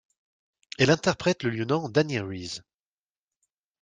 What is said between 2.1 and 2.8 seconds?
Reese.